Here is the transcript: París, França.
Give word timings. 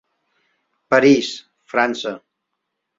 París, 0.95 1.29
França. 1.75 2.19